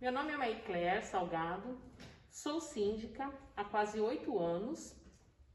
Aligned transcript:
Meu 0.00 0.10
nome 0.10 0.32
é 0.32 0.36
Maicler 0.38 1.04
Salgado, 1.04 1.78
sou 2.30 2.58
síndica 2.58 3.30
há 3.54 3.62
quase 3.62 4.00
oito 4.00 4.38
anos 4.38 4.96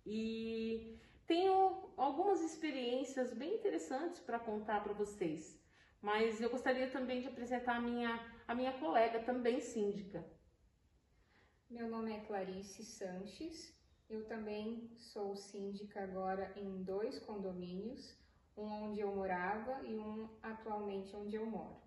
e 0.06 1.00
tenho 1.26 1.92
algumas 1.98 2.42
experiências 2.42 3.34
bem 3.34 3.56
interessantes 3.56 4.20
para 4.20 4.38
contar 4.38 4.84
para 4.84 4.94
vocês. 4.94 5.60
Mas 6.00 6.40
eu 6.40 6.52
gostaria 6.52 6.88
também 6.92 7.22
de 7.22 7.28
apresentar 7.28 7.78
a 7.78 7.82
minha, 7.82 8.24
a 8.48 8.54
minha 8.54 8.74
colega, 8.74 9.20
também 9.24 9.60
síndica. 9.60 10.24
Meu 11.68 11.90
nome 11.90 12.14
é 12.14 12.20
Clarice 12.20 12.86
Sanches, 12.86 13.76
eu 14.08 14.28
também 14.28 14.92
sou 14.96 15.36
síndica 15.36 16.04
agora 16.04 16.54
em 16.56 16.84
dois 16.84 17.18
condomínios, 17.18 18.16
um 18.56 18.68
onde 18.84 19.00
eu 19.00 19.12
morava 19.12 19.82
e 19.88 19.98
um 19.98 20.30
atualmente 20.44 21.16
onde 21.16 21.36
eu 21.36 21.48
moro. 21.48 21.85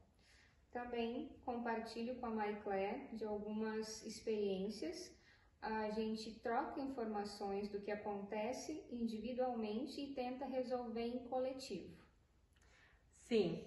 Também 0.73 1.31
compartilho 1.45 2.17
com 2.17 2.27
a 2.27 2.31
Maiclaire 2.31 3.09
de 3.13 3.25
algumas 3.25 4.05
experiências. 4.05 5.17
A 5.61 5.91
gente 5.91 6.39
troca 6.41 6.81
informações 6.81 7.69
do 7.69 7.81
que 7.81 7.91
acontece 7.91 8.85
individualmente 8.91 10.01
e 10.01 10.15
tenta 10.15 10.47
resolver 10.47 11.07
em 11.07 11.19
coletivo. 11.29 11.97
Sim, 13.23 13.65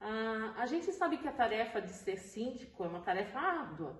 ah, 0.00 0.54
a 0.56 0.66
gente 0.66 0.92
sabe 0.92 1.18
que 1.18 1.28
a 1.28 1.32
tarefa 1.32 1.80
de 1.80 1.92
ser 1.92 2.18
síndico 2.18 2.84
é 2.84 2.88
uma 2.88 3.02
tarefa 3.02 3.38
árdua. 3.38 3.98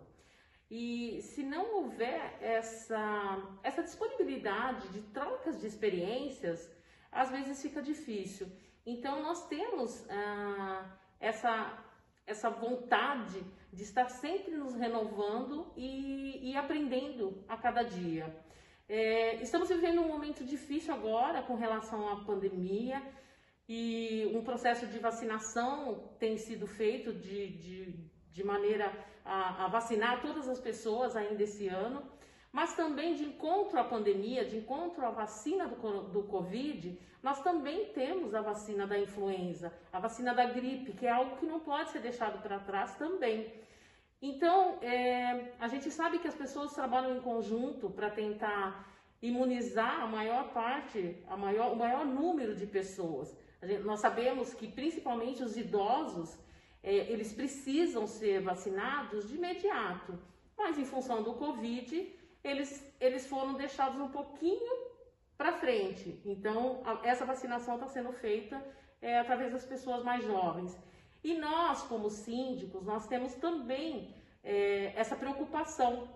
E 0.70 1.22
se 1.22 1.42
não 1.42 1.76
houver 1.76 2.36
essa, 2.40 3.58
essa 3.62 3.82
disponibilidade 3.82 4.88
de 4.88 5.00
trocas 5.12 5.60
de 5.60 5.66
experiências, 5.66 6.70
às 7.10 7.30
vezes 7.30 7.62
fica 7.62 7.80
difícil. 7.80 8.50
Então, 8.84 9.22
nós 9.22 9.46
temos 9.48 10.04
ah, 10.10 10.90
essa, 11.20 11.82
essa 12.26 12.50
vontade 12.50 13.42
de 13.72 13.82
estar 13.82 14.08
sempre 14.08 14.56
nos 14.56 14.74
renovando 14.74 15.72
e, 15.76 16.50
e 16.50 16.56
aprendendo 16.56 17.44
a 17.48 17.56
cada 17.56 17.82
dia. 17.82 18.34
É, 18.88 19.36
estamos 19.42 19.68
vivendo 19.68 20.00
um 20.00 20.08
momento 20.08 20.44
difícil 20.44 20.94
agora 20.94 21.42
com 21.42 21.54
relação 21.54 22.08
à 22.08 22.24
pandemia 22.24 23.02
e 23.68 24.30
um 24.34 24.42
processo 24.42 24.86
de 24.86 24.98
vacinação 24.98 26.14
tem 26.18 26.36
sido 26.38 26.66
feito 26.66 27.12
de, 27.12 27.48
de, 27.58 28.10
de 28.30 28.44
maneira 28.44 28.92
a, 29.24 29.64
a 29.64 29.68
vacinar 29.68 30.22
todas 30.22 30.48
as 30.48 30.60
pessoas 30.60 31.16
ainda 31.16 31.42
esse 31.42 31.66
ano, 31.66 32.08
mas 32.56 32.74
também 32.74 33.14
de 33.14 33.24
encontro 33.24 33.78
à 33.78 33.84
pandemia, 33.84 34.42
de 34.42 34.56
encontro 34.56 35.04
à 35.04 35.10
vacina 35.10 35.68
do, 35.68 35.76
do 36.14 36.22
Covid, 36.22 36.98
nós 37.22 37.42
também 37.42 37.78
temos 37.92 38.34
a 38.34 38.40
vacina 38.40 38.86
da 38.86 38.98
influenza, 38.98 39.70
a 39.92 40.00
vacina 40.00 40.32
da 40.32 40.46
gripe, 40.46 40.94
que 40.94 41.06
é 41.06 41.10
algo 41.10 41.36
que 41.36 41.44
não 41.44 41.60
pode 41.60 41.90
ser 41.90 42.00
deixado 42.00 42.40
para 42.40 42.58
trás 42.58 42.96
também. 42.96 43.52
Então, 44.22 44.78
é, 44.80 45.52
a 45.60 45.68
gente 45.68 45.90
sabe 45.90 46.18
que 46.18 46.28
as 46.28 46.34
pessoas 46.34 46.72
trabalham 46.72 47.18
em 47.18 47.20
conjunto 47.20 47.90
para 47.90 48.08
tentar 48.08 48.90
imunizar 49.20 50.00
a 50.00 50.06
maior 50.06 50.44
parte, 50.54 51.22
a 51.28 51.36
maior, 51.36 51.74
o 51.74 51.76
maior 51.76 52.06
número 52.06 52.54
de 52.56 52.66
pessoas. 52.66 53.36
Gente, 53.62 53.82
nós 53.82 54.00
sabemos 54.00 54.54
que 54.54 54.66
principalmente 54.66 55.42
os 55.42 55.58
idosos, 55.58 56.38
é, 56.82 56.94
eles 57.12 57.34
precisam 57.34 58.06
ser 58.06 58.40
vacinados 58.40 59.28
de 59.28 59.34
imediato, 59.36 60.18
mas 60.56 60.78
em 60.78 60.86
função 60.86 61.22
do 61.22 61.34
Covid, 61.34 62.16
eles, 62.50 62.70
eles 63.00 63.26
foram 63.26 63.54
deixados 63.54 63.98
um 64.00 64.08
pouquinho 64.08 64.74
para 65.36 65.52
frente. 65.52 66.20
Então, 66.24 66.82
a, 66.84 67.00
essa 67.12 67.24
vacinação 67.24 67.74
está 67.74 67.88
sendo 67.88 68.12
feita 68.12 68.62
é, 69.02 69.18
através 69.18 69.52
das 69.52 69.66
pessoas 69.66 70.02
mais 70.04 70.24
jovens. 70.24 70.76
E 71.22 71.34
nós, 71.34 71.82
como 71.82 72.08
síndicos, 72.08 72.84
nós 72.84 73.06
temos 73.06 73.34
também 73.34 74.14
é, 74.42 74.92
essa 74.94 75.16
preocupação. 75.16 76.08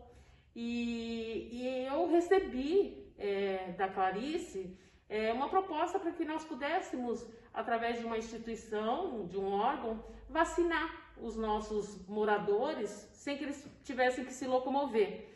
E, 0.54 1.48
e 1.52 1.86
eu 1.86 2.08
recebi 2.08 3.12
é, 3.18 3.72
da 3.76 3.88
Clarice 3.88 4.76
é, 5.08 5.32
uma 5.32 5.48
proposta 5.48 5.98
para 5.98 6.12
que 6.12 6.24
nós 6.24 6.44
pudéssemos, 6.44 7.26
através 7.52 7.98
de 7.98 8.04
uma 8.04 8.18
instituição, 8.18 9.26
de 9.26 9.36
um 9.36 9.52
órgão, 9.52 10.04
vacinar 10.28 11.12
os 11.20 11.36
nossos 11.36 12.06
moradores 12.06 12.90
sem 13.12 13.36
que 13.36 13.44
eles 13.44 13.68
tivessem 13.84 14.24
que 14.24 14.32
se 14.32 14.46
locomover. 14.46 15.28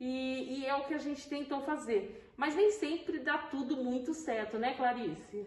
E, 0.00 0.60
e, 0.60 0.66
é 0.66 0.74
o 0.76 0.86
que 0.86 0.94
a 0.94 0.98
gente 0.98 1.28
tentou 1.28 1.60
fazer. 1.62 2.32
Mas 2.36 2.54
nem 2.54 2.70
sempre 2.70 3.18
dá 3.18 3.36
tudo 3.36 3.76
muito 3.76 4.14
certo, 4.14 4.58
né, 4.58 4.74
Clarice? 4.74 5.46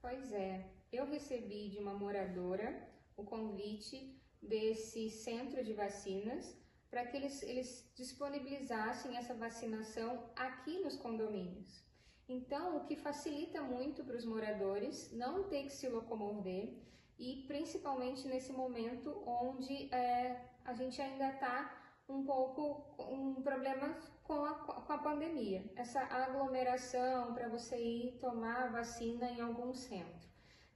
Pois 0.00 0.32
é. 0.32 0.66
Eu 0.92 1.06
recebi 1.06 1.68
de 1.68 1.78
uma 1.78 1.94
moradora 1.94 2.88
o 3.16 3.24
convite 3.24 4.20
desse 4.42 5.10
centro 5.10 5.62
de 5.64 5.72
vacinas 5.72 6.56
para 6.90 7.04
que 7.06 7.16
eles, 7.16 7.42
eles 7.42 7.92
disponibilizassem 7.94 9.16
essa 9.16 9.34
vacinação 9.34 10.30
aqui 10.34 10.78
nos 10.80 10.96
condomínios. 10.96 11.84
Então, 12.28 12.76
o 12.76 12.84
que 12.84 12.96
facilita 12.96 13.60
muito 13.62 14.02
para 14.04 14.16
os 14.16 14.24
moradores 14.24 15.12
não 15.12 15.44
ter 15.44 15.64
que 15.64 15.72
se 15.72 15.88
locomover 15.88 16.74
e 17.18 17.44
principalmente 17.46 18.26
nesse 18.26 18.52
momento 18.52 19.10
onde 19.26 19.92
é, 19.94 20.40
a 20.64 20.74
gente 20.74 21.00
ainda 21.00 21.30
está 21.30 21.85
um 22.08 22.24
pouco 22.24 22.84
um 22.98 23.42
problema 23.42 23.96
com 24.22 24.44
a, 24.44 24.54
com 24.54 24.92
a 24.92 24.98
pandemia, 24.98 25.64
essa 25.76 26.00
aglomeração 26.02 27.34
para 27.34 27.48
você 27.48 27.76
ir 27.76 28.18
tomar 28.18 28.70
vacina 28.72 29.30
em 29.30 29.40
algum 29.40 29.74
centro. 29.74 30.26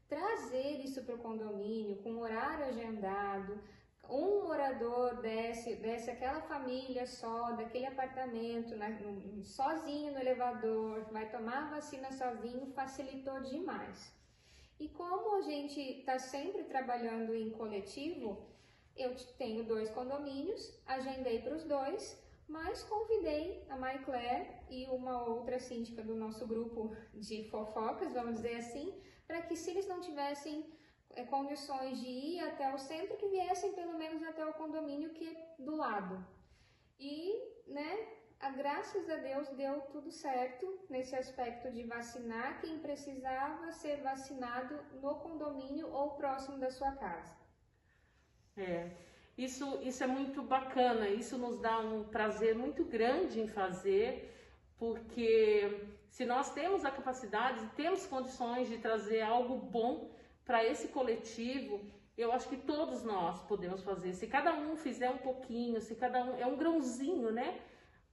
Trazer 0.09 0.81
isso 0.85 1.05
para 1.05 1.15
o 1.15 1.19
condomínio 1.19 1.97
com 2.03 2.19
horário 2.19 2.65
agendado, 2.67 3.61
um 4.09 4.43
morador 4.43 5.21
desce, 5.21 5.77
desce 5.77 6.11
aquela 6.11 6.41
família 6.41 7.07
só, 7.07 7.53
daquele 7.53 7.87
apartamento, 7.87 8.75
na, 8.77 8.89
no, 8.89 9.45
sozinho 9.45 10.13
no 10.13 10.19
elevador, 10.19 11.05
vai 11.13 11.31
tomar 11.31 11.71
vacina 11.71 12.11
sozinho, 12.11 12.73
facilitou 12.73 13.41
demais. 13.41 14.13
E 14.81 14.89
como 14.89 15.37
a 15.37 15.43
gente 15.43 15.81
está 15.81 16.19
sempre 16.19 16.65
trabalhando 16.65 17.35
em 17.35 17.51
coletivo, 17.51 18.49
eu 19.01 19.15
tenho 19.39 19.65
dois 19.65 19.91
condomínios, 19.91 20.79
agendei 20.87 21.41
para 21.41 21.55
os 21.55 21.65
dois, 21.65 22.21
mas 22.47 22.83
convidei 22.83 23.65
a 23.69 23.77
Maiclaire 23.77 24.49
e 24.69 24.87
uma 24.87 25.25
outra 25.25 25.59
síndica 25.59 26.03
do 26.03 26.15
nosso 26.15 26.47
grupo 26.47 26.95
de 27.15 27.49
fofocas, 27.49 28.13
vamos 28.13 28.37
dizer 28.37 28.57
assim, 28.57 29.01
para 29.27 29.43
que 29.43 29.57
se 29.57 29.71
eles 29.71 29.87
não 29.87 30.01
tivessem 30.01 30.69
é, 31.11 31.25
condições 31.25 32.01
de 32.01 32.09
ir 32.09 32.41
até 32.41 32.75
o 32.75 32.79
centro, 32.79 33.17
que 33.17 33.29
viessem 33.29 33.73
pelo 33.73 33.97
menos 33.97 34.23
até 34.23 34.45
o 34.45 34.55
condomínio 34.55 35.11
que 35.11 35.29
é 35.29 35.55
do 35.59 35.77
lado. 35.77 36.25
E, 36.99 37.15
né, 37.67 38.09
a, 38.41 38.51
graças 38.51 39.09
a 39.09 39.17
Deus 39.17 39.49
deu 39.51 39.81
tudo 39.93 40.11
certo 40.11 40.67
nesse 40.89 41.15
aspecto 41.15 41.71
de 41.71 41.85
vacinar 41.85 42.61
quem 42.61 42.79
precisava 42.79 43.71
ser 43.73 44.03
vacinado 44.03 44.75
no 45.01 45.15
condomínio 45.17 45.93
ou 45.93 46.11
próximo 46.17 46.59
da 46.59 46.71
sua 46.71 46.93
casa. 46.93 47.41
É, 48.61 48.91
isso, 49.37 49.67
isso 49.83 50.05
é 50.05 50.07
muito 50.07 50.43
bacana, 50.43 51.09
isso 51.09 51.39
nos 51.39 51.59
dá 51.59 51.79
um 51.79 52.05
prazer 52.05 52.55
muito 52.55 52.85
grande 52.85 53.41
em 53.41 53.49
fazer, 53.49 54.31
porque 54.77 55.89
se 56.09 56.27
nós 56.27 56.53
temos 56.53 56.85
a 56.85 56.91
capacidade, 56.91 57.71
temos 57.75 58.07
condições 58.07 58.69
de 58.69 58.79
trazer 58.79 59.23
algo 59.23 59.57
bom 59.57 60.11
para 60.45 60.65
esse 60.65 60.89
coletivo, 60.89 61.81
eu 62.19 62.33
acho 62.33 62.49
que 62.49 62.57
todos 62.57 63.03
nós 63.03 63.41
podemos 63.45 63.83
fazer. 63.83 64.13
Se 64.13 64.27
cada 64.27 64.53
um 64.53 64.77
fizer 64.77 65.09
um 65.09 65.19
pouquinho, 65.19 65.81
se 65.81 65.95
cada 65.95 66.23
um. 66.23 66.37
É 66.37 66.47
um 66.47 66.57
grãozinho, 66.57 67.31
né? 67.31 67.61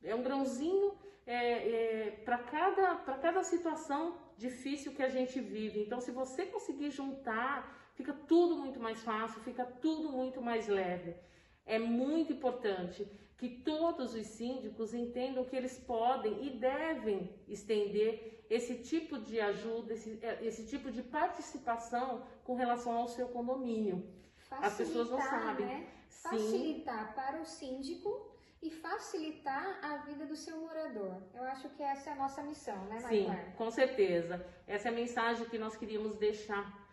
É 0.02 0.16
um 0.16 0.24
grãozinho 0.24 0.94
é, 1.26 1.40
é, 1.76 2.12
para 2.24 2.38
cada, 2.38 2.96
cada 2.96 3.44
situação 3.44 4.18
difícil 4.38 4.94
que 4.94 5.04
a 5.04 5.10
gente 5.10 5.42
vive. 5.42 5.82
Então, 5.82 6.00
se 6.00 6.12
você 6.12 6.46
conseguir 6.46 6.92
juntar, 6.92 7.77
fica 7.98 8.14
tudo 8.14 8.56
muito 8.56 8.80
mais 8.80 9.04
fácil, 9.04 9.42
fica 9.42 9.66
tudo 9.66 10.12
muito 10.12 10.40
mais 10.42 10.68
leve. 10.68 11.16
É 11.66 11.80
muito 11.80 12.32
importante 12.32 13.06
que 13.38 13.50
todos 13.50 14.14
os 14.14 14.28
síndicos 14.28 14.94
entendam 14.94 15.44
que 15.44 15.56
eles 15.56 15.78
podem 15.80 16.46
e 16.46 16.52
devem 16.52 17.36
estender 17.48 18.46
esse 18.50 18.76
tipo 18.84 19.18
de 19.18 19.40
ajuda, 19.42 19.94
esse, 19.94 20.18
é, 20.22 20.46
esse 20.46 20.66
tipo 20.66 20.90
de 20.92 21.02
participação 21.04 22.26
com 22.46 22.56
relação 22.56 22.94
ao 22.96 23.08
seu 23.08 23.28
condomínio. 23.30 24.08
Facilitar, 24.38 24.66
As 24.66 24.78
pessoas 24.78 25.10
não 25.10 25.20
sabem. 25.20 25.66
Né? 25.66 25.88
Facilitar 26.08 27.08
Sim. 27.08 27.14
para 27.14 27.42
o 27.42 27.46
síndico 27.46 28.32
e 28.62 28.72
facilitar 28.72 29.80
a 29.84 29.98
vida 29.98 30.26
do 30.26 30.36
seu 30.36 30.58
morador. 30.62 31.22
Eu 31.34 31.44
acho 31.44 31.70
que 31.70 31.84
essa 31.84 32.12
é 32.12 32.14
a 32.14 32.16
nossa 32.16 32.42
missão, 32.42 32.86
né, 32.86 33.00
Sim, 33.02 33.28
com 33.56 33.70
certeza. 33.70 34.44
Essa 34.66 34.88
é 34.90 34.92
a 34.92 34.96
mensagem 34.96 35.48
que 35.48 35.60
nós 35.60 35.76
queríamos 35.76 36.16
deixar 36.16 36.87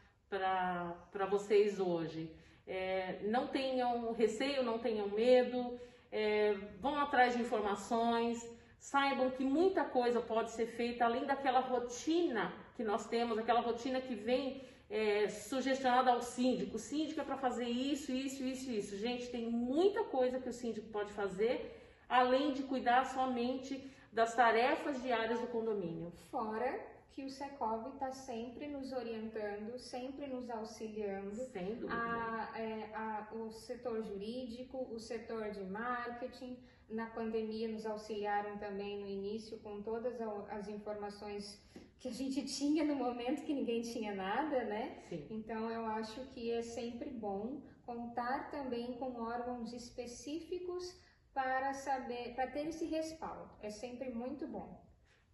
para 1.13 1.27
vocês 1.27 1.79
hoje. 1.81 2.31
É, 2.67 3.21
não 3.23 3.47
tenham 3.47 4.13
receio, 4.13 4.63
não 4.63 4.79
tenham 4.79 5.09
medo, 5.09 5.79
é, 6.11 6.55
vão 6.81 6.99
atrás 6.99 7.35
de 7.35 7.43
informações, 7.43 8.49
saibam 8.79 9.31
que 9.31 9.45
muita 9.45 9.85
coisa 9.85 10.21
pode 10.21 10.51
ser 10.51 10.67
feita 10.67 11.05
além 11.05 11.25
daquela 11.25 11.61
rotina 11.61 12.53
que 12.77 12.83
nós 12.83 13.07
temos, 13.07 13.39
aquela 13.39 13.61
rotina 13.61 14.01
que 14.01 14.15
vem 14.15 14.63
é, 14.91 15.29
sugestionado 15.29 16.11
ao 16.11 16.23
síndico. 16.23 16.77
O 16.77 16.79
síndico 16.79 17.21
é 17.21 17.25
para 17.25 17.37
fazer 17.37 17.69
isso, 17.69 18.13
isso, 18.13 18.43
isso, 18.45 18.71
isso. 18.71 18.97
Gente, 18.97 19.29
tem 19.29 19.51
muita 19.51 20.05
coisa 20.05 20.39
que 20.39 20.49
o 20.49 20.53
síndico 20.53 20.89
pode 20.89 21.13
fazer, 21.13 21.81
além 22.09 22.53
de 22.53 22.63
cuidar 22.63 23.05
somente 23.07 23.91
das 24.15 24.33
tarefas 24.35 25.03
diárias 25.03 25.41
do 25.41 25.49
condomínio. 25.49 26.13
Fora 26.31 26.95
que 27.11 27.25
o 27.25 27.31
Secov 27.31 27.95
está 27.95 28.13
sempre 28.13 28.69
nos 28.69 28.93
orientando, 28.93 29.79
sempre 29.79 30.27
nos 30.27 30.49
auxiliando. 30.49 31.35
Sem 31.35 31.75
dúvida. 31.75 31.95
A, 31.95 32.53
é, 32.57 32.91
a, 32.95 33.29
o 33.35 33.51
setor 33.51 34.03
jurídico, 34.03 34.89
o 34.91 34.99
setor 34.99 35.51
de 35.51 35.65
marketing. 35.65 36.57
Na 36.89 37.07
pandemia 37.07 37.67
nos 37.69 37.87
auxiliaram 37.87 38.59
também 38.59 39.01
no 39.01 39.09
início 39.09 39.59
com 39.61 39.83
todas 39.83 40.21
as 40.51 40.69
informações 40.69 41.61
que 41.99 42.09
a 42.09 42.13
gente 42.13 42.43
tinha 42.57 42.85
no 42.85 42.95
momento 42.95 43.43
que 43.43 43.55
ninguém 43.55 43.81
tinha 43.81 44.15
nada, 44.15 44.65
né? 44.65 45.03
Sim. 45.09 45.27
Então 45.31 45.71
eu 45.71 45.87
acho 45.87 46.21
que 46.27 46.53
é 46.53 46.63
sempre 46.63 47.11
bom 47.11 47.63
contar 47.87 48.51
também 48.51 48.93
com 48.95 49.21
órgãos 49.21 49.73
específicos 49.73 50.95
para 51.35 51.75
saber, 51.75 52.35
para 52.35 52.47
ter 52.47 52.69
esse 52.69 52.87
respaldo. 52.87 53.51
É 53.61 53.69
sempre 53.69 54.11
muito 54.11 54.47
bom. 54.47 54.83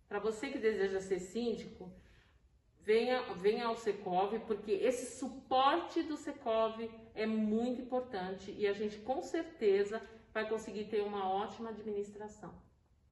Para 0.09 0.19
você 0.19 0.51
que 0.51 0.59
deseja 0.59 1.01
ser 1.01 1.21
síndico, 1.21 1.93
venha, 2.81 3.23
venha 3.35 3.67
ao 3.67 3.77
Secov, 3.77 4.37
porque 4.47 4.73
esse 4.73 5.19
suporte 5.19 6.03
do 6.03 6.17
Secov 6.17 6.81
é 7.15 7.27
muito 7.27 7.83
importante 7.83 8.51
e 8.51 8.67
a 8.67 8.73
gente 8.73 8.99
com 8.99 9.23
certeza 9.23 10.03
vai 10.33 10.49
conseguir 10.49 10.87
ter 10.87 11.03
uma 11.03 11.29
ótima 11.29 11.71
administração. 11.71 12.53